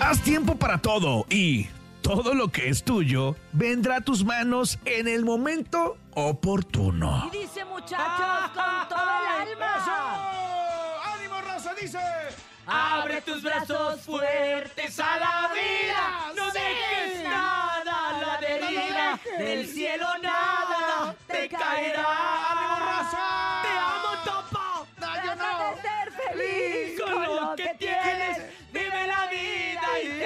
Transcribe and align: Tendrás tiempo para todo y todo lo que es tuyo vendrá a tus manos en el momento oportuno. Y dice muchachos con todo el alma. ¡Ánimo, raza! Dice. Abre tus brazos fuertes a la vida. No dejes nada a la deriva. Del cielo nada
Tendrás 0.00 0.22
tiempo 0.22 0.56
para 0.56 0.78
todo 0.78 1.26
y 1.28 1.68
todo 2.00 2.32
lo 2.32 2.48
que 2.48 2.70
es 2.70 2.84
tuyo 2.84 3.36
vendrá 3.52 3.96
a 3.96 4.00
tus 4.00 4.24
manos 4.24 4.78
en 4.86 5.06
el 5.06 5.26
momento 5.26 5.98
oportuno. 6.14 7.28
Y 7.30 7.36
dice 7.36 7.66
muchachos 7.66 8.50
con 8.54 8.88
todo 8.88 8.98
el 8.98 9.50
alma. 9.52 10.30
¡Ánimo, 11.14 11.42
raza! 11.42 11.74
Dice. 11.74 11.98
Abre 12.66 13.20
tus 13.20 13.42
brazos 13.42 14.00
fuertes 14.00 14.98
a 15.00 15.18
la 15.18 15.50
vida. 15.52 16.32
No 16.34 16.50
dejes 16.50 17.22
nada 17.24 18.08
a 18.08 18.20
la 18.22 18.40
deriva. 18.40 19.20
Del 19.38 19.66
cielo 19.66 20.06
nada 20.22 20.59